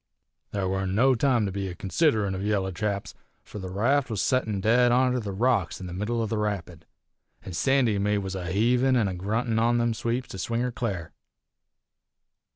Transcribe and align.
"There 0.49 0.67
warn't 0.67 0.93
no 0.95 1.13
time 1.13 1.45
to 1.45 1.51
be 1.51 1.67
a 1.67 1.75
considerin' 1.75 2.33
of 2.33 2.41
yaller 2.41 2.71
chaps, 2.71 3.13
fur 3.43 3.59
the 3.59 3.69
raft 3.69 4.09
was 4.09 4.19
settin' 4.19 4.59
dead 4.59 4.91
onter 4.91 5.19
the 5.19 5.29
big 5.29 5.39
rocks 5.39 5.79
in 5.79 5.85
the 5.85 5.93
middle 5.93 6.23
o' 6.23 6.25
the 6.25 6.39
rapid, 6.39 6.87
an' 7.43 7.53
Sandy 7.53 7.93
an' 7.97 8.01
me 8.01 8.17
was 8.17 8.33
a 8.33 8.45
heavin' 8.51 8.95
an' 8.95 9.07
a 9.07 9.13
gruntin' 9.13 9.59
on 9.59 9.77
them 9.77 9.93
sweeps 9.93 10.29
to 10.29 10.39
swing 10.39 10.61
her 10.61 10.71
cl'ar. 10.71 11.11